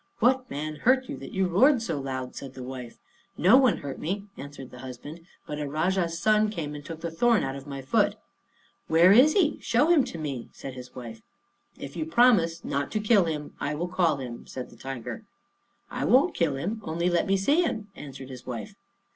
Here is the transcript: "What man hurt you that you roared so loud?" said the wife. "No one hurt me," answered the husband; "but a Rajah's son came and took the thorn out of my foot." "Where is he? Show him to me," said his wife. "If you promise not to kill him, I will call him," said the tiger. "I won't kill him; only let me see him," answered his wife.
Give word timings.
"What 0.17 0.49
man 0.49 0.77
hurt 0.77 1.07
you 1.09 1.17
that 1.17 1.31
you 1.31 1.45
roared 1.45 1.79
so 1.79 1.99
loud?" 1.99 2.35
said 2.35 2.55
the 2.55 2.63
wife. 2.63 2.97
"No 3.37 3.55
one 3.55 3.77
hurt 3.77 3.99
me," 3.99 4.25
answered 4.35 4.71
the 4.71 4.79
husband; 4.79 5.19
"but 5.45 5.59
a 5.61 5.69
Rajah's 5.69 6.17
son 6.17 6.49
came 6.49 6.73
and 6.73 6.83
took 6.83 7.01
the 7.01 7.11
thorn 7.11 7.43
out 7.43 7.55
of 7.55 7.67
my 7.67 7.83
foot." 7.83 8.15
"Where 8.87 9.11
is 9.11 9.33
he? 9.33 9.59
Show 9.59 9.89
him 9.91 10.03
to 10.05 10.17
me," 10.17 10.49
said 10.53 10.73
his 10.73 10.95
wife. 10.95 11.21
"If 11.77 11.95
you 11.95 12.07
promise 12.07 12.65
not 12.65 12.89
to 12.93 12.99
kill 12.99 13.25
him, 13.25 13.53
I 13.59 13.75
will 13.75 13.87
call 13.89 14.17
him," 14.17 14.47
said 14.47 14.71
the 14.71 14.75
tiger. 14.75 15.23
"I 15.91 16.03
won't 16.05 16.33
kill 16.33 16.55
him; 16.55 16.81
only 16.83 17.07
let 17.07 17.27
me 17.27 17.37
see 17.37 17.61
him," 17.61 17.89
answered 17.95 18.29
his 18.31 18.43
wife. 18.43 18.73